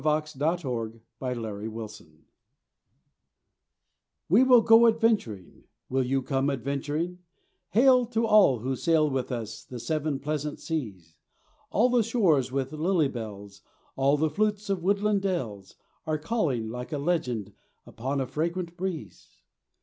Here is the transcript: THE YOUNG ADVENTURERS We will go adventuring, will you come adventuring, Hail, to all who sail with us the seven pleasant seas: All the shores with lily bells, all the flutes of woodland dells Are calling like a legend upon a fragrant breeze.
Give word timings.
THE 0.01 0.33
YOUNG 0.39 0.97
ADVENTURERS 1.21 2.11
We 4.29 4.43
will 4.43 4.61
go 4.61 4.87
adventuring, 4.87 5.65
will 5.89 6.03
you 6.03 6.23
come 6.23 6.49
adventuring, 6.49 7.19
Hail, 7.69 8.07
to 8.07 8.25
all 8.25 8.61
who 8.61 8.75
sail 8.75 9.11
with 9.11 9.31
us 9.31 9.63
the 9.63 9.79
seven 9.79 10.17
pleasant 10.17 10.59
seas: 10.59 11.17
All 11.69 11.89
the 11.91 12.01
shores 12.01 12.51
with 12.51 12.73
lily 12.73 13.09
bells, 13.09 13.61
all 13.95 14.17
the 14.17 14.31
flutes 14.31 14.71
of 14.71 14.81
woodland 14.81 15.21
dells 15.21 15.75
Are 16.07 16.17
calling 16.17 16.67
like 16.67 16.91
a 16.91 16.97
legend 16.97 17.53
upon 17.85 18.19
a 18.19 18.25
fragrant 18.25 18.75
breeze. 18.75 19.43